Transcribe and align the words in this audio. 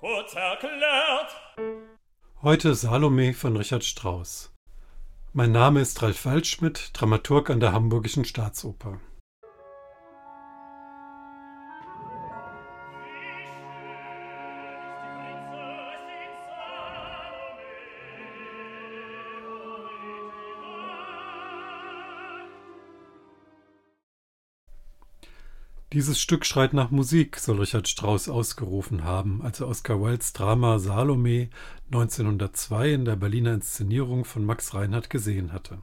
kurz 0.00 0.34
erklärt. 0.34 1.36
Heute 2.42 2.74
Salome 2.74 3.34
von 3.34 3.54
Richard 3.56 3.84
Strauss. 3.84 4.50
Mein 5.34 5.52
Name 5.52 5.82
ist 5.82 6.00
Ralf 6.02 6.24
Waldschmidt, 6.24 6.90
Dramaturg 6.94 7.50
an 7.50 7.60
der 7.60 7.72
Hamburgischen 7.72 8.24
Staatsoper. 8.24 8.98
Dieses 25.92 26.20
Stück 26.20 26.46
schreit 26.46 26.72
nach 26.72 26.92
Musik, 26.92 27.36
soll 27.36 27.58
Richard 27.58 27.88
Strauss 27.88 28.28
ausgerufen 28.28 29.02
haben, 29.02 29.42
als 29.42 29.58
er 29.58 29.66
Oscar 29.66 30.00
Wildes 30.00 30.32
Drama 30.32 30.78
Salome 30.78 31.48
1902 31.86 32.92
in 32.92 33.04
der 33.04 33.16
Berliner 33.16 33.54
Inszenierung 33.54 34.24
von 34.24 34.44
Max 34.44 34.72
Reinhardt 34.72 35.10
gesehen 35.10 35.52
hatte. 35.52 35.78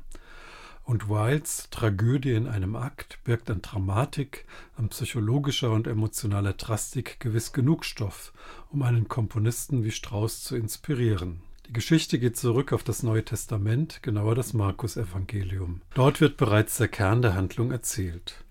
Und 0.86 1.10
Wildes 1.10 1.68
Tragödie 1.72 2.32
in 2.32 2.48
einem 2.48 2.78
Akt 2.78 3.20
birgt 3.26 3.52
an 3.52 3.62
Dramatik, 3.62 4.46
an 4.78 4.88
psychologischer 4.88 5.74
und 5.74 5.88
emotionaler 5.88 6.54
Drastik 6.54 7.20
gewiss 7.20 7.52
genug 7.52 7.84
Stoff, 7.84 8.32
um 8.70 8.84
einen 8.84 9.10
Komponisten 9.10 9.84
wie 9.84 9.92
Strauss 9.92 10.42
zu 10.42 10.56
inspirieren. 10.56 11.42
Die 11.68 11.74
Geschichte 11.74 12.18
geht 12.18 12.38
zurück 12.38 12.72
auf 12.72 12.84
das 12.84 13.04
Neue 13.04 13.26
Testament, 13.26 14.02
genauer 14.04 14.36
das 14.36 14.54
Markus-Evangelium. 14.54 15.82
Dort 15.96 16.22
wird 16.22 16.38
bereits 16.38 16.78
der 16.78 16.88
Kern 16.88 17.22
der 17.22 17.36
Handlung 17.36 17.72
erzählt. 17.72 18.46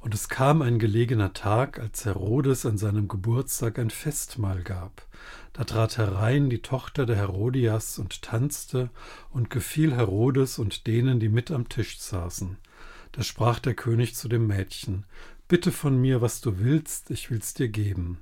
Und 0.00 0.14
es 0.14 0.28
kam 0.28 0.62
ein 0.62 0.78
gelegener 0.78 1.32
Tag, 1.32 1.80
als 1.80 2.04
Herodes 2.04 2.64
an 2.64 2.78
seinem 2.78 3.08
Geburtstag 3.08 3.78
ein 3.78 3.90
Festmahl 3.90 4.62
gab. 4.62 5.06
Da 5.52 5.64
trat 5.64 5.98
herein 5.98 6.50
die 6.50 6.62
Tochter 6.62 7.04
der 7.04 7.16
Herodias 7.16 7.98
und 7.98 8.22
tanzte 8.22 8.90
und 9.30 9.50
gefiel 9.50 9.94
Herodes 9.94 10.58
und 10.58 10.86
denen, 10.86 11.18
die 11.18 11.28
mit 11.28 11.50
am 11.50 11.68
Tisch 11.68 11.98
saßen. 11.98 12.58
Da 13.12 13.22
sprach 13.22 13.58
der 13.58 13.74
König 13.74 14.14
zu 14.14 14.28
dem 14.28 14.46
Mädchen, 14.46 15.04
Bitte 15.48 15.72
von 15.72 15.98
mir, 16.00 16.20
was 16.20 16.42
du 16.42 16.58
willst, 16.58 17.10
ich 17.10 17.30
will's 17.30 17.54
dir 17.54 17.68
geben. 17.68 18.18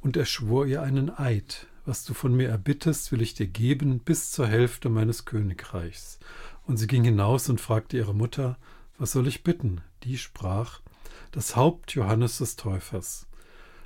Und 0.00 0.16
er 0.16 0.24
schwor 0.24 0.66
ihr 0.66 0.82
einen 0.82 1.10
Eid, 1.10 1.66
was 1.84 2.04
du 2.04 2.14
von 2.14 2.34
mir 2.34 2.48
erbittest, 2.48 3.12
will 3.12 3.22
ich 3.22 3.34
dir 3.34 3.46
geben, 3.46 4.00
bis 4.00 4.30
zur 4.30 4.46
Hälfte 4.46 4.88
meines 4.88 5.24
Königreichs. 5.24 6.18
Und 6.66 6.78
sie 6.78 6.86
ging 6.86 7.04
hinaus 7.04 7.48
und 7.48 7.60
fragte 7.60 7.96
ihre 7.96 8.14
Mutter, 8.14 8.58
Was 8.98 9.12
soll 9.12 9.28
ich 9.28 9.44
bitten? 9.44 9.82
Die 10.02 10.16
sprach, 10.16 10.80
das 11.30 11.56
Haupt 11.56 11.92
Johannes 11.94 12.38
des 12.38 12.56
Täufers. 12.56 13.26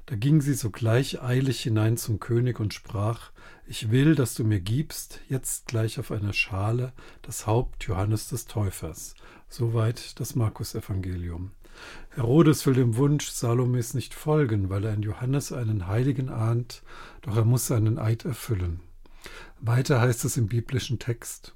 Da 0.06 0.14
ging 0.14 0.41
sie 0.41 0.55
sogleich 0.55 1.20
eilig 1.20 1.60
hinein 1.62 1.96
zum 1.96 2.20
König 2.20 2.60
und 2.60 2.72
sprach, 2.72 3.32
ich 3.66 3.91
will, 3.91 4.14
dass 4.14 4.34
du 4.34 4.44
mir 4.44 4.60
gibst, 4.60 5.20
jetzt 5.28 5.66
gleich 5.66 5.98
auf 5.98 6.12
einer 6.12 6.32
Schale, 6.32 6.92
das 7.22 7.48
Haupt 7.48 7.84
Johannes 7.84 8.28
des 8.28 8.47
Täufers. 8.47 9.16
Soweit 9.48 10.20
das 10.20 10.36
Markus-Evangelium. 10.36 11.50
Herodes 12.10 12.64
will 12.66 12.74
dem 12.74 12.97
Wunsch 12.97 13.28
Salomes 13.28 13.94
nicht 13.94 14.14
folgen, 14.14 14.70
weil 14.70 14.84
er 14.84 14.94
in 14.94 15.02
Johannes 15.02 15.52
einen 15.52 15.88
Heiligen 15.88 16.28
ahnt, 16.28 16.82
doch 17.22 17.36
er 17.36 17.44
muss 17.44 17.66
seinen 17.66 17.98
Eid 17.98 18.24
erfüllen. 18.24 18.80
Weiter 19.60 20.00
heißt 20.00 20.24
es 20.24 20.36
im 20.36 20.47
biblischen 20.47 20.98
Text, 20.98 21.54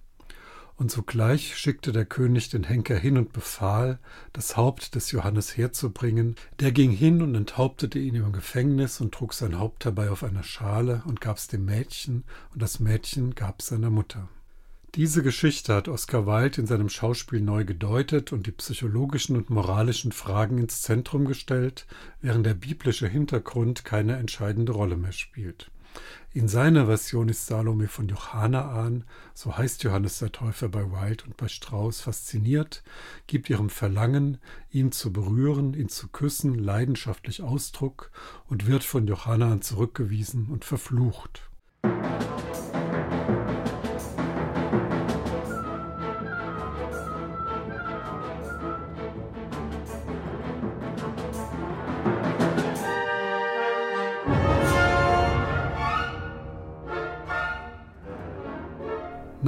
und 0.81 0.91
sogleich 0.91 1.59
schickte 1.59 1.93
der 1.93 2.07
König 2.07 2.49
den 2.49 2.65
Henker 2.65 2.97
hin 2.97 3.19
und 3.19 3.35
befahl, 3.35 3.99
das 4.33 4.57
Haupt 4.57 4.95
des 4.95 5.13
Johannes 5.13 5.55
herzubringen. 5.55 6.37
Der 6.59 6.73
ging 6.73 6.91
hin 6.91 7.21
und 7.21 7.35
enthauptete 7.35 7.99
ihn 7.99 8.15
im 8.15 8.33
Gefängnis 8.33 8.99
und 9.03 9.13
trug 9.13 9.35
sein 9.35 9.59
Haupt 9.59 9.85
dabei 9.85 10.09
auf 10.09 10.25
einer 10.25 10.43
Schale 10.43 11.03
und 11.05 11.21
gab's 11.21 11.49
dem 11.49 11.67
Mädchen, 11.67 12.25
und 12.55 12.63
das 12.63 12.81
Mädchen 12.81 13.35
gab 13.35 13.61
seiner 13.61 13.91
Mutter. 13.91 14.31
Diese 14.95 15.23
Geschichte 15.23 15.75
hat 15.75 15.87
Oscar 15.87 16.27
Wilde 16.27 16.63
in 16.63 16.67
seinem 16.67 16.89
Schauspiel 16.89 17.43
neu 17.43 17.67
gedeutet 17.67 18.33
und 18.33 18.47
die 18.47 18.53
psychologischen 18.53 19.37
und 19.37 19.51
moralischen 19.51 20.13
Fragen 20.13 20.57
ins 20.57 20.81
Zentrum 20.81 21.27
gestellt, 21.27 21.87
während 22.23 22.47
der 22.47 22.55
biblische 22.55 23.07
Hintergrund 23.07 23.85
keine 23.85 24.17
entscheidende 24.17 24.73
Rolle 24.73 24.97
mehr 24.97 25.13
spielt. 25.13 25.71
In 26.33 26.47
seiner 26.47 26.87
Version 26.87 27.29
ist 27.29 27.47
Salome 27.47 27.89
von 27.89 28.09
Johanna 28.09 28.71
an, 28.71 29.03
so 29.35 29.59
heißt 29.59 29.83
Johannes 29.83 30.21
der 30.21 30.31
Täufer 30.31 30.69
bei 30.69 30.91
Wilde 30.93 31.25
und 31.25 31.37
bei 31.37 31.49
Strauss, 31.49 32.03
fasziniert, 32.03 32.85
gibt 33.27 33.51
ihrem 33.51 33.69
Verlangen, 33.69 34.39
ihn 34.71 34.93
zu 34.93 35.13
berühren, 35.13 35.75
ihn 35.75 35.89
zu 35.89 36.07
küssen, 36.07 36.55
leidenschaftlich 36.55 37.43
Ausdruck 37.43 38.13
und 38.49 38.69
wird 38.69 38.85
von 38.85 39.09
Johanna 39.09 39.51
an 39.51 39.63
zurückgewiesen 39.63 40.47
und 40.51 40.65
verflucht. 40.65 41.51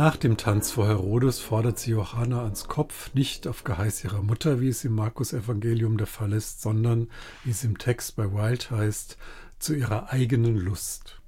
Nach 0.02 0.16
dem 0.16 0.36
Tanz 0.36 0.72
vor 0.72 0.88
Herodes 0.88 1.38
fordert 1.38 1.78
sie 1.78 1.92
Johanna 1.92 2.42
ans 2.42 2.66
Kopf, 2.66 3.14
nicht 3.14 3.46
auf 3.46 3.62
Geheiß 3.62 4.02
ihrer 4.02 4.20
Mutter, 4.20 4.60
wie 4.60 4.66
es 4.66 4.84
im 4.84 4.96
Markus-Evangelium 4.96 5.96
der 5.96 6.08
Fall 6.08 6.32
ist, 6.32 6.60
sondern, 6.60 7.08
wie 7.44 7.52
es 7.52 7.62
im 7.62 7.78
Text 7.78 8.16
bei 8.16 8.32
Wild 8.32 8.72
heißt, 8.72 9.16
zu 9.60 9.74
ihrer 9.76 10.10
eigenen 10.10 10.56
Lust. 10.56 11.20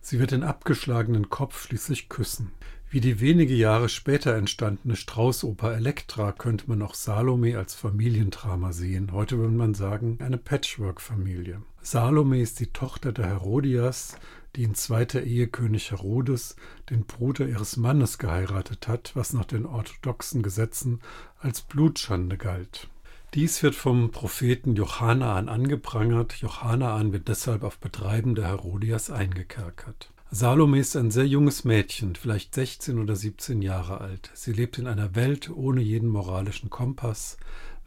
Sie 0.00 0.18
wird 0.18 0.32
den 0.32 0.42
abgeschlagenen 0.42 1.30
Kopf 1.30 1.62
schließlich 1.62 2.08
küssen. 2.08 2.50
Wie 2.90 3.00
die 3.00 3.20
wenige 3.20 3.54
Jahre 3.54 3.88
später 3.88 4.34
entstandene 4.34 4.96
Straußoper 4.96 5.74
Elektra 5.74 6.32
könnte 6.32 6.64
man 6.66 6.82
auch 6.82 6.94
Salome 6.94 7.56
als 7.56 7.76
Familiendrama 7.76 8.72
sehen. 8.72 9.12
Heute 9.12 9.38
würde 9.38 9.54
man 9.54 9.74
sagen, 9.74 10.18
eine 10.20 10.38
Patchwork-Familie. 10.38 11.62
Salome 11.82 12.40
ist 12.40 12.58
die 12.58 12.72
Tochter 12.72 13.12
der 13.12 13.26
Herodias, 13.26 14.16
die 14.58 14.64
in 14.64 14.74
zweiter 14.74 15.22
Ehe 15.22 15.46
König 15.46 15.92
Herodes, 15.92 16.56
den 16.90 17.04
Bruder 17.04 17.46
ihres 17.46 17.76
Mannes, 17.76 18.18
geheiratet 18.18 18.88
hat, 18.88 19.12
was 19.14 19.32
nach 19.32 19.44
den 19.44 19.64
orthodoxen 19.64 20.42
Gesetzen 20.42 21.00
als 21.38 21.62
Blutschande 21.62 22.36
galt. 22.36 22.88
Dies 23.34 23.62
wird 23.62 23.76
vom 23.76 24.10
Propheten 24.10 24.74
Johanaan 24.74 25.48
angeprangert. 25.48 26.32
Johanaan 26.34 27.12
wird 27.12 27.28
deshalb 27.28 27.62
auf 27.62 27.78
Betreiben 27.78 28.34
der 28.34 28.48
Herodias 28.48 29.10
eingekerkert. 29.10 30.10
Salome 30.30 30.80
ist 30.80 30.96
ein 30.96 31.12
sehr 31.12 31.26
junges 31.26 31.64
Mädchen, 31.64 32.16
vielleicht 32.16 32.52
16 32.52 32.98
oder 32.98 33.14
17 33.14 33.62
Jahre 33.62 34.00
alt. 34.00 34.30
Sie 34.34 34.52
lebt 34.52 34.76
in 34.78 34.88
einer 34.88 35.14
Welt 35.14 35.50
ohne 35.50 35.82
jeden 35.82 36.08
moralischen 36.08 36.68
Kompass, 36.68 37.36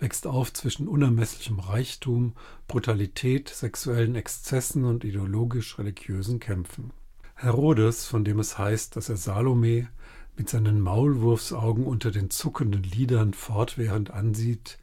wächst 0.01 0.25
auf 0.25 0.51
zwischen 0.51 0.87
unermesslichem 0.87 1.59
Reichtum, 1.59 2.33
Brutalität, 2.67 3.49
sexuellen 3.49 4.15
Exzessen 4.15 4.83
und 4.83 5.03
ideologisch-religiösen 5.03 6.39
Kämpfen. 6.39 6.91
Herodes, 7.35 8.05
von 8.05 8.25
dem 8.25 8.39
es 8.39 8.57
heißt, 8.57 8.95
dass 8.95 9.09
er 9.09 9.17
Salome 9.17 9.87
mit 10.35 10.49
seinen 10.49 10.81
Maulwurfsaugen 10.81 11.85
unter 11.85 12.09
den 12.09 12.31
zuckenden 12.31 12.83
Lidern 12.83 13.33
fortwährend 13.33 14.11
ansieht, 14.11 14.79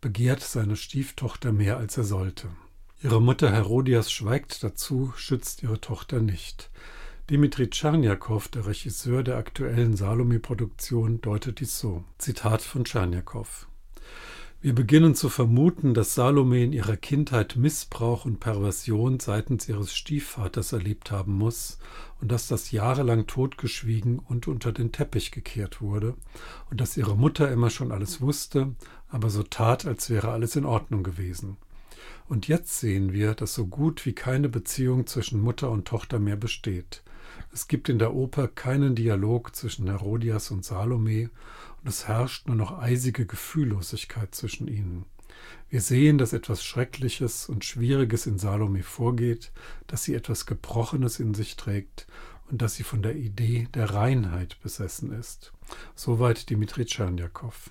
begehrt 0.00 0.40
seine 0.40 0.76
Stieftochter 0.76 1.50
mehr 1.50 1.78
als 1.78 1.96
er 1.96 2.04
sollte. 2.04 2.48
Ihre 3.02 3.22
Mutter 3.22 3.50
Herodias 3.50 4.12
schweigt 4.12 4.62
dazu, 4.62 5.12
schützt 5.16 5.62
ihre 5.62 5.80
Tochter 5.80 6.20
nicht. 6.20 6.70
Dimitri 7.30 7.70
Tscherniakow, 7.70 8.48
der 8.48 8.66
Regisseur 8.66 9.22
der 9.22 9.36
aktuellen 9.36 9.96
Salome-Produktion, 9.96 11.20
deutet 11.20 11.60
dies 11.60 11.78
so. 11.78 12.04
Zitat 12.18 12.62
von 12.62 12.84
Tscherniakow. 12.84 13.67
Wir 14.60 14.74
beginnen 14.74 15.14
zu 15.14 15.28
vermuten, 15.28 15.94
dass 15.94 16.16
Salome 16.16 16.64
in 16.64 16.72
ihrer 16.72 16.96
Kindheit 16.96 17.54
Missbrauch 17.54 18.24
und 18.24 18.40
Perversion 18.40 19.20
seitens 19.20 19.68
ihres 19.68 19.94
Stiefvaters 19.94 20.72
erlebt 20.72 21.12
haben 21.12 21.34
muss 21.34 21.78
und 22.20 22.32
dass 22.32 22.48
das 22.48 22.72
jahrelang 22.72 23.28
totgeschwiegen 23.28 24.18
und 24.18 24.48
unter 24.48 24.72
den 24.72 24.90
Teppich 24.90 25.30
gekehrt 25.30 25.80
wurde 25.80 26.14
und 26.70 26.80
dass 26.80 26.96
ihre 26.96 27.16
Mutter 27.16 27.48
immer 27.52 27.70
schon 27.70 27.92
alles 27.92 28.20
wusste, 28.20 28.74
aber 29.08 29.30
so 29.30 29.44
tat, 29.44 29.86
als 29.86 30.10
wäre 30.10 30.32
alles 30.32 30.56
in 30.56 30.64
Ordnung 30.64 31.04
gewesen. 31.04 31.56
Und 32.28 32.48
jetzt 32.48 32.80
sehen 32.80 33.12
wir, 33.12 33.34
dass 33.34 33.54
so 33.54 33.64
gut 33.64 34.04
wie 34.06 34.12
keine 34.12 34.48
Beziehung 34.48 35.06
zwischen 35.06 35.40
Mutter 35.40 35.70
und 35.70 35.86
Tochter 35.86 36.18
mehr 36.18 36.36
besteht. 36.36 37.04
Es 37.52 37.68
gibt 37.68 37.88
in 37.88 37.98
der 37.98 38.14
Oper 38.14 38.48
keinen 38.48 38.94
Dialog 38.94 39.54
zwischen 39.56 39.88
Herodias 39.88 40.50
und 40.50 40.64
Salome 40.64 41.30
und 41.80 41.88
es 41.88 42.06
herrscht 42.06 42.46
nur 42.46 42.56
noch 42.56 42.78
eisige 42.78 43.26
Gefühllosigkeit 43.26 44.34
zwischen 44.34 44.68
ihnen. 44.68 45.06
Wir 45.70 45.80
sehen, 45.80 46.18
dass 46.18 46.32
etwas 46.32 46.64
Schreckliches 46.64 47.48
und 47.48 47.64
Schwieriges 47.64 48.26
in 48.26 48.38
Salome 48.38 48.82
vorgeht, 48.82 49.52
dass 49.86 50.04
sie 50.04 50.14
etwas 50.14 50.46
Gebrochenes 50.46 51.20
in 51.20 51.34
sich 51.34 51.56
trägt 51.56 52.06
und 52.50 52.62
dass 52.62 52.74
sie 52.74 52.82
von 52.82 53.02
der 53.02 53.16
Idee 53.16 53.68
der 53.74 53.90
Reinheit 53.90 54.60
besessen 54.62 55.12
ist. 55.12 55.52
Soweit 55.94 56.50
Dimitri 56.50 56.86
Tscherniakow. 56.86 57.70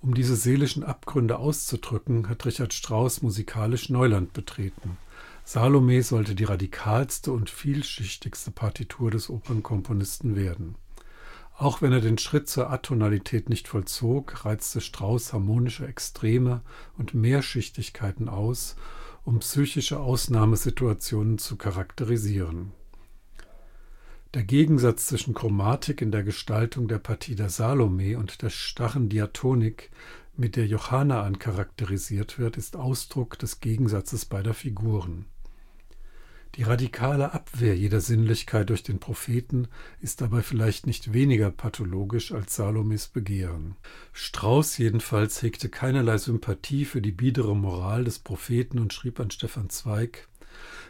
Um 0.00 0.14
diese 0.14 0.34
seelischen 0.34 0.82
Abgründe 0.82 1.38
auszudrücken, 1.38 2.28
hat 2.28 2.44
Richard 2.44 2.74
Strauss 2.74 3.22
musikalisch 3.22 3.88
Neuland 3.88 4.32
betreten. 4.32 4.98
Salome 5.44 6.02
sollte 6.02 6.34
die 6.34 6.44
radikalste 6.44 7.32
und 7.32 7.50
vielschichtigste 7.50 8.50
Partitur 8.50 9.10
des 9.10 9.28
Opernkomponisten 9.28 10.36
werden. 10.36 10.76
Auch 11.58 11.82
wenn 11.82 11.92
er 11.92 12.00
den 12.00 12.18
Schritt 12.18 12.48
zur 12.48 12.70
Atonalität 12.70 13.48
nicht 13.48 13.68
vollzog, 13.68 14.44
reizte 14.44 14.80
Strauss 14.80 15.32
harmonische 15.32 15.86
Extreme 15.86 16.62
und 16.96 17.14
Mehrschichtigkeiten 17.14 18.28
aus, 18.28 18.76
um 19.24 19.40
psychische 19.40 20.00
Ausnahmesituationen 20.00 21.38
zu 21.38 21.56
charakterisieren. 21.56 22.72
Der 24.34 24.44
Gegensatz 24.44 25.06
zwischen 25.06 25.34
Chromatik 25.34 26.00
in 26.00 26.10
der 26.10 26.22
Gestaltung 26.22 26.88
der 26.88 26.98
Partie 26.98 27.34
der 27.34 27.50
Salome 27.50 28.16
und 28.18 28.40
der 28.40 28.48
starren 28.48 29.10
Diatonik, 29.10 29.90
mit 30.34 30.56
der 30.56 30.66
Johanna 30.66 31.30
charakterisiert 31.32 32.38
wird, 32.38 32.56
ist 32.56 32.74
Ausdruck 32.74 33.38
des 33.38 33.60
Gegensatzes 33.60 34.24
beider 34.24 34.54
Figuren. 34.54 35.26
Die 36.56 36.64
radikale 36.64 37.32
Abwehr 37.32 37.74
jeder 37.74 38.02
Sinnlichkeit 38.02 38.68
durch 38.68 38.82
den 38.82 38.98
Propheten 38.98 39.68
ist 40.00 40.20
dabei 40.20 40.42
vielleicht 40.42 40.86
nicht 40.86 41.14
weniger 41.14 41.50
pathologisch 41.50 42.30
als 42.30 42.56
Salomes 42.56 43.08
Begehren. 43.08 43.76
Strauß 44.12 44.76
jedenfalls 44.76 45.40
hegte 45.40 45.70
keinerlei 45.70 46.18
Sympathie 46.18 46.84
für 46.84 47.00
die 47.00 47.10
biedere 47.12 47.56
Moral 47.56 48.04
des 48.04 48.18
Propheten 48.18 48.78
und 48.80 48.92
schrieb 48.92 49.18
an 49.18 49.30
Stefan 49.30 49.70
Zweig 49.70 50.28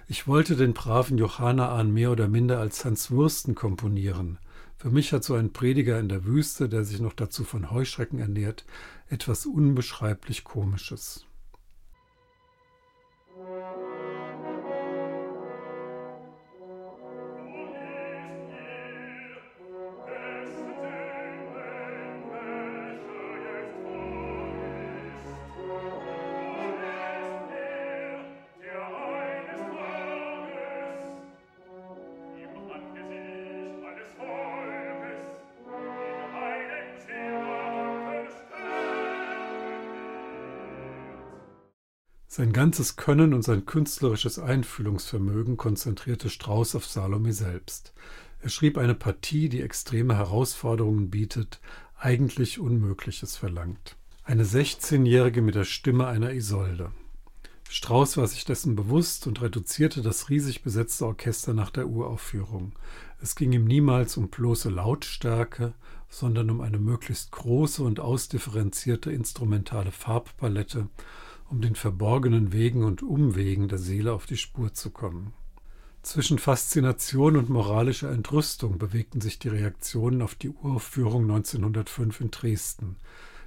Ich 0.09 0.27
wollte 0.27 0.57
den 0.57 0.75
braven 0.75 1.17
Johanaan 1.17 1.93
mehr 1.93 2.11
oder 2.11 2.27
minder 2.27 2.59
als 2.59 2.85
Hans 2.85 3.13
Wursten 3.13 3.55
komponieren. 3.55 4.41
Für 4.79 4.91
mich 4.91 5.13
hat 5.13 5.23
so 5.23 5.35
ein 5.35 5.53
Prediger 5.53 6.01
in 6.01 6.09
der 6.09 6.25
Wüste, 6.25 6.69
der 6.69 6.83
sich 6.83 7.01
noch 7.01 7.13
dazu 7.13 7.45
von 7.45 7.71
Heuschrecken 7.71 8.19
ernährt, 8.19 8.65
etwas 9.09 9.47
unbeschreiblich 9.47 10.43
Komisches. 10.43 11.25
Sein 42.35 42.55
ganzes 42.55 42.97
Können 42.97 43.35
und 43.35 43.43
sein 43.43 43.67
künstlerisches 43.67 44.39
Einfühlungsvermögen 44.39 45.59
konzentrierte 45.59 46.31
Strauss 46.31 46.75
auf 46.75 46.87
Salome 46.87 47.35
selbst. 47.35 47.93
Er 48.41 48.49
schrieb 48.49 48.79
eine 48.79 48.95
Partie, 48.95 49.51
die 49.51 49.61
extreme 49.61 50.17
Herausforderungen 50.17 51.11
bietet, 51.11 51.61
eigentlich 51.99 52.59
Unmögliches 52.59 53.37
verlangt. 53.37 53.99
Eine 54.25 54.45
16-Jährige 54.45 55.43
mit 55.43 55.57
der 55.57 55.65
Stimme 55.65 56.07
einer 56.07 56.33
Isolde. 56.33 56.93
Strauss 57.69 58.17
war 58.17 58.27
sich 58.27 58.47
dessen 58.47 58.77
bewusst 58.77 59.27
und 59.27 59.43
reduzierte 59.43 60.01
das 60.01 60.31
riesig 60.31 60.63
besetzte 60.63 61.05
Orchester 61.05 61.53
nach 61.53 61.69
der 61.69 61.87
Uraufführung. 61.87 62.73
Es 63.21 63.37
ging 63.37 63.53
ihm 63.53 63.67
niemals 63.67 64.17
um 64.17 64.31
bloße 64.31 64.71
Lautstärke, 64.71 65.75
sondern 66.09 66.49
um 66.49 66.63
eine 66.63 66.79
möglichst 66.79 67.31
große 67.31 67.83
und 67.83 68.01
ausdifferenzierte 68.01 69.13
instrumentale 69.13 69.93
Farbpalette 69.93 70.89
um 71.53 71.61
den 71.61 71.75
verborgenen 71.75 72.51
Wegen 72.55 72.83
und 72.83 73.03
Umwegen 73.03 73.69
der 73.69 73.77
Seele 73.77 74.15
auf 74.15 74.25
die 74.25 74.39
Spur 74.39 74.73
zu 74.73 74.89
kommen. 74.89 75.35
Zwischen 76.01 76.39
Faszination 76.39 77.37
und 77.37 77.51
moralischer 77.51 78.11
Entrüstung 78.11 78.79
bewegten 78.79 79.21
sich 79.21 79.39
die 79.39 79.49
Reaktionen 79.49 80.23
auf 80.23 80.35
die 80.35 80.49
Uraufführung 80.49 81.25
1905 81.25 82.23
in 82.23 82.31
Dresden, 82.31 82.97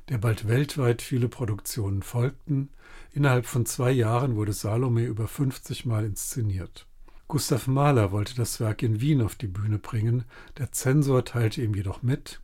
der 0.10 0.20
bald 0.20 0.48
weltweit 0.48 1.02
viele 1.02 1.28
Produktionen 1.28 2.04
folgten. 2.04 2.70
Innerhalb 3.12 3.48
von 3.48 3.66
zwei 3.66 3.90
Jahren 3.90 4.36
wurde 4.36 4.54
Salome 4.54 5.04
über 5.04 5.28
50 5.28 5.88
Mal 5.88 6.06
inszeniert. 6.06 6.86
Gustav 7.28 7.66
Mahler 7.66 8.12
wollte 8.12 8.36
das 8.36 8.60
Werk 8.60 8.84
in 8.84 9.02
Wien 9.02 9.24
auf 9.24 9.34
die 9.34 9.48
Bühne 9.48 9.80
bringen, 9.80 10.26
der 10.60 10.72
Zensor 10.72 11.26
teilte 11.26 11.64
ihm 11.64 11.74
jedoch 11.74 12.04
mit, 12.04 12.40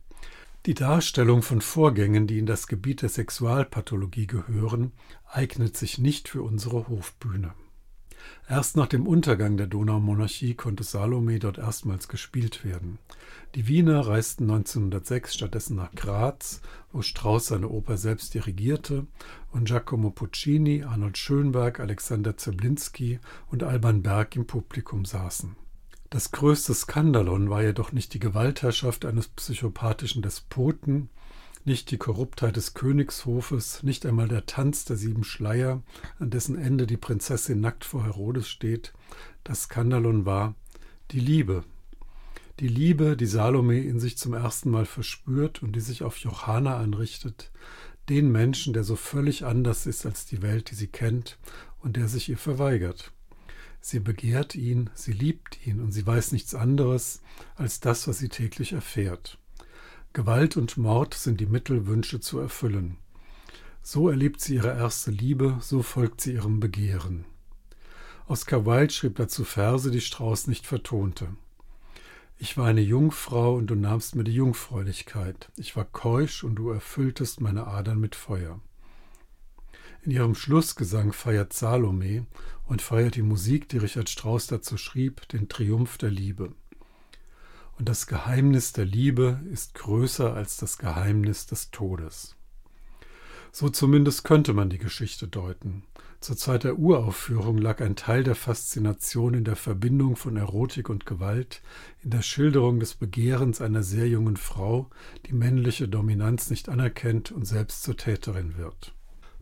die 0.66 0.74
Darstellung 0.74 1.42
von 1.42 1.60
Vorgängen, 1.60 2.26
die 2.26 2.38
in 2.38 2.46
das 2.46 2.68
Gebiet 2.68 3.02
der 3.02 3.08
Sexualpathologie 3.08 4.28
gehören, 4.28 4.92
eignet 5.28 5.76
sich 5.76 5.98
nicht 5.98 6.28
für 6.28 6.42
unsere 6.42 6.88
Hofbühne. 6.88 7.54
Erst 8.48 8.76
nach 8.76 8.86
dem 8.86 9.06
Untergang 9.06 9.56
der 9.56 9.66
Donaumonarchie 9.66 10.54
konnte 10.54 10.84
Salome 10.84 11.40
dort 11.40 11.58
erstmals 11.58 12.06
gespielt 12.06 12.64
werden. 12.64 12.98
Die 13.56 13.66
Wiener 13.66 14.06
reisten 14.06 14.44
1906 14.44 15.34
stattdessen 15.34 15.76
nach 15.76 15.92
Graz, 15.92 16.60
wo 16.92 17.02
Strauss 17.02 17.46
seine 17.46 17.68
Oper 17.68 17.96
selbst 17.96 18.34
dirigierte 18.34 19.06
und 19.50 19.64
Giacomo 19.64 20.10
Puccini, 20.10 20.84
Arnold 20.84 21.18
Schönberg, 21.18 21.80
Alexander 21.80 22.36
Zablinski 22.36 23.18
und 23.50 23.64
Alban 23.64 24.02
Berg 24.02 24.36
im 24.36 24.46
Publikum 24.46 25.04
saßen. 25.04 25.56
Das 26.12 26.30
größte 26.30 26.74
Skandalon 26.74 27.48
war 27.48 27.62
jedoch 27.62 27.92
nicht 27.92 28.12
die 28.12 28.18
Gewaltherrschaft 28.18 29.06
eines 29.06 29.28
psychopathischen 29.28 30.20
Despoten, 30.20 31.08
nicht 31.64 31.90
die 31.90 31.96
Korruptheit 31.96 32.56
des 32.56 32.74
Königshofes, 32.74 33.82
nicht 33.82 34.04
einmal 34.04 34.28
der 34.28 34.44
Tanz 34.44 34.84
der 34.84 34.96
sieben 34.96 35.24
Schleier, 35.24 35.82
an 36.18 36.28
dessen 36.28 36.58
Ende 36.58 36.86
die 36.86 36.98
Prinzessin 36.98 37.62
nackt 37.62 37.86
vor 37.86 38.04
Herodes 38.04 38.46
steht. 38.46 38.92
Das 39.42 39.62
Skandalon 39.62 40.26
war 40.26 40.54
die 41.12 41.20
Liebe. 41.20 41.64
Die 42.60 42.68
Liebe, 42.68 43.16
die 43.16 43.24
Salome 43.24 43.80
in 43.80 43.98
sich 43.98 44.18
zum 44.18 44.34
ersten 44.34 44.68
Mal 44.68 44.84
verspürt 44.84 45.62
und 45.62 45.74
die 45.74 45.80
sich 45.80 46.02
auf 46.02 46.18
Johanna 46.18 46.76
anrichtet, 46.76 47.50
den 48.10 48.30
Menschen, 48.30 48.74
der 48.74 48.84
so 48.84 48.96
völlig 48.96 49.46
anders 49.46 49.86
ist 49.86 50.04
als 50.04 50.26
die 50.26 50.42
Welt, 50.42 50.70
die 50.72 50.74
sie 50.74 50.88
kennt 50.88 51.38
und 51.80 51.96
der 51.96 52.06
sich 52.06 52.28
ihr 52.28 52.36
verweigert. 52.36 53.12
Sie 53.84 53.98
begehrt 53.98 54.54
ihn, 54.54 54.90
sie 54.94 55.12
liebt 55.12 55.66
ihn 55.66 55.80
und 55.80 55.90
sie 55.90 56.06
weiß 56.06 56.30
nichts 56.30 56.54
anderes 56.54 57.20
als 57.56 57.80
das, 57.80 58.06
was 58.06 58.18
sie 58.18 58.28
täglich 58.28 58.72
erfährt. 58.72 59.38
Gewalt 60.12 60.56
und 60.56 60.76
Mord 60.76 61.14
sind 61.14 61.40
die 61.40 61.46
Mittel, 61.46 61.86
Wünsche 61.88 62.20
zu 62.20 62.38
erfüllen. 62.38 62.96
So 63.82 64.08
erlebt 64.08 64.40
sie 64.40 64.54
ihre 64.54 64.68
erste 64.76 65.10
Liebe, 65.10 65.56
so 65.60 65.82
folgt 65.82 66.20
sie 66.20 66.34
ihrem 66.34 66.60
Begehren. 66.60 67.24
Oscar 68.28 68.64
Wilde 68.64 68.92
schrieb 68.92 69.16
dazu 69.16 69.42
Verse, 69.42 69.90
die 69.90 70.00
Strauß 70.00 70.46
nicht 70.46 70.64
vertonte. 70.64 71.28
Ich 72.38 72.56
war 72.56 72.66
eine 72.66 72.82
Jungfrau 72.82 73.56
und 73.56 73.66
du 73.66 73.74
nahmst 73.74 74.14
mir 74.14 74.24
die 74.24 74.34
Jungfräulichkeit. 74.34 75.50
Ich 75.56 75.74
war 75.74 75.84
keusch 75.84 76.44
und 76.44 76.54
du 76.54 76.70
erfülltest 76.70 77.40
meine 77.40 77.66
Adern 77.66 77.98
mit 77.98 78.14
Feuer. 78.14 78.60
In 80.04 80.10
ihrem 80.10 80.34
Schlussgesang 80.34 81.12
feiert 81.12 81.52
Salome 81.52 82.26
und 82.66 82.82
feiert 82.82 83.14
die 83.14 83.22
Musik, 83.22 83.68
die 83.68 83.78
Richard 83.78 84.10
Strauss 84.10 84.48
dazu 84.48 84.76
schrieb, 84.76 85.28
den 85.28 85.48
Triumph 85.48 85.96
der 85.96 86.10
Liebe. 86.10 86.52
Und 87.78 87.88
das 87.88 88.08
Geheimnis 88.08 88.72
der 88.72 88.84
Liebe 88.84 89.40
ist 89.52 89.74
größer 89.74 90.34
als 90.34 90.56
das 90.56 90.78
Geheimnis 90.78 91.46
des 91.46 91.70
Todes. 91.70 92.34
So 93.52 93.68
zumindest 93.68 94.24
könnte 94.24 94.54
man 94.54 94.70
die 94.70 94.78
Geschichte 94.78 95.28
deuten. 95.28 95.84
Zur 96.18 96.36
Zeit 96.36 96.64
der 96.64 96.78
Uraufführung 96.78 97.58
lag 97.58 97.80
ein 97.80 97.94
Teil 97.94 98.24
der 98.24 98.34
Faszination 98.34 99.34
in 99.34 99.44
der 99.44 99.56
Verbindung 99.56 100.16
von 100.16 100.36
Erotik 100.36 100.88
und 100.88 101.06
Gewalt, 101.06 101.62
in 102.02 102.10
der 102.10 102.22
Schilderung 102.22 102.80
des 102.80 102.94
Begehrens 102.94 103.60
einer 103.60 103.84
sehr 103.84 104.08
jungen 104.08 104.36
Frau, 104.36 104.90
die 105.26 105.32
männliche 105.32 105.88
Dominanz 105.88 106.50
nicht 106.50 106.68
anerkennt 106.68 107.30
und 107.30 107.44
selbst 107.44 107.84
zur 107.84 107.96
Täterin 107.96 108.56
wird. 108.56 108.94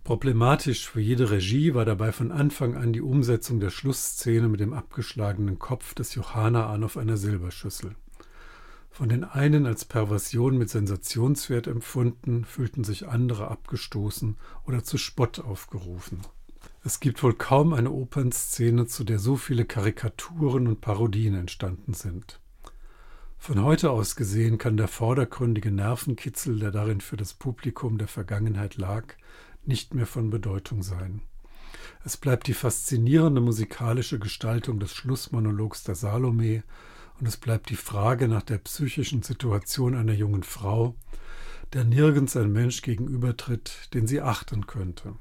Problematisch 0.04 0.88
für 0.88 1.00
jede 1.00 1.30
Regie 1.30 1.74
war 1.74 1.84
dabei 1.84 2.10
von 2.10 2.32
Anfang 2.32 2.74
an 2.74 2.92
die 2.92 3.02
Umsetzung 3.02 3.60
der 3.60 3.70
Schlussszene 3.70 4.48
mit 4.48 4.60
dem 4.60 4.72
abgeschlagenen 4.72 5.58
Kopf 5.58 5.94
des 5.94 6.14
Johanna 6.14 6.70
an 6.70 6.84
auf 6.84 6.96
einer 6.96 7.16
Silberschüssel. 7.16 7.94
Von 8.90 9.08
den 9.08 9.24
einen 9.24 9.66
als 9.66 9.84
Perversion 9.84 10.58
mit 10.58 10.68
Sensationswert 10.68 11.66
empfunden, 11.68 12.44
fühlten 12.44 12.82
sich 12.82 13.08
andere 13.08 13.48
abgestoßen 13.48 14.36
oder 14.66 14.82
zu 14.82 14.98
Spott 14.98 15.38
aufgerufen. 15.38 16.22
Es 16.82 16.98
gibt 16.98 17.22
wohl 17.22 17.34
kaum 17.34 17.72
eine 17.72 17.90
Opernszene, 17.90 18.86
zu 18.86 19.04
der 19.04 19.18
so 19.18 19.36
viele 19.36 19.64
Karikaturen 19.64 20.66
und 20.66 20.80
Parodien 20.80 21.34
entstanden 21.34 21.94
sind. 21.94 22.40
Von 23.38 23.62
heute 23.62 23.90
aus 23.90 24.16
gesehen 24.16 24.58
kann 24.58 24.76
der 24.76 24.88
vordergründige 24.88 25.70
Nervenkitzel, 25.70 26.58
der 26.58 26.70
darin 26.70 27.00
für 27.00 27.16
das 27.16 27.32
Publikum 27.32 27.96
der 27.96 28.08
Vergangenheit 28.08 28.76
lag, 28.76 29.14
nicht 29.64 29.94
mehr 29.94 30.06
von 30.06 30.30
Bedeutung 30.30 30.82
sein. 30.82 31.22
Es 32.04 32.16
bleibt 32.16 32.46
die 32.46 32.54
faszinierende 32.54 33.40
musikalische 33.40 34.18
Gestaltung 34.18 34.80
des 34.80 34.94
Schlussmonologs 34.94 35.84
der 35.84 35.94
Salome 35.94 36.62
und 37.18 37.26
es 37.26 37.36
bleibt 37.36 37.68
die 37.70 37.76
Frage 37.76 38.28
nach 38.28 38.42
der 38.42 38.58
psychischen 38.58 39.22
Situation 39.22 39.94
einer 39.94 40.14
jungen 40.14 40.42
Frau, 40.42 40.94
der 41.72 41.84
nirgends 41.84 42.36
ein 42.36 42.52
Mensch 42.52 42.82
gegenübertritt, 42.82 43.94
den 43.94 44.06
sie 44.06 44.20
achten 44.20 44.66
könnte. 44.66 45.14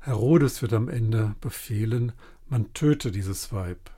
Herodes 0.00 0.62
wird 0.62 0.72
am 0.72 0.88
Ende 0.88 1.34
befehlen, 1.40 2.12
man 2.48 2.72
töte 2.72 3.10
dieses 3.10 3.52
Weib. 3.52 3.90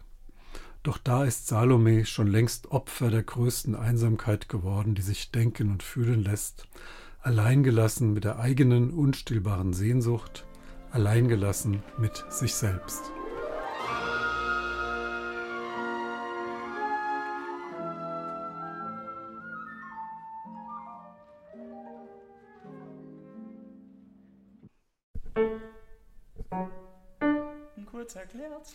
Doch 0.83 0.99
da 0.99 1.25
ist 1.25 1.47
Salome 1.47 2.07
schon 2.07 2.27
längst 2.27 2.73
Opfer 2.73 3.11
der 3.11 3.23
größten 3.23 3.77
Einsamkeit 3.77 4.49
geworden, 4.49 4.97
die 4.97 5.03
sich 5.03 5.31
denken 5.31 5.71
und 5.71 5.83
fühlen 5.85 6.25
lässt, 6.25 6.67
alleingelassen 7.23 8.13
mit 8.13 8.25
der 8.25 8.39
eigenen 8.39 8.91
unstillbaren 8.91 9.73
Sehnsucht, 9.73 10.45
alleingelassen 10.91 11.83
mit 11.99 12.25
sich 12.29 12.55
selbst. 12.55 13.13